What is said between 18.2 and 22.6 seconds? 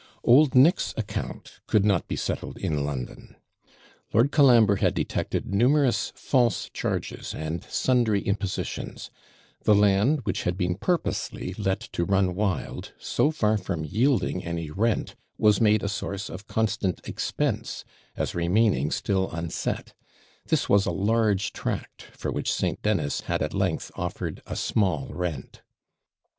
remaining still unset: this was a large tract, for which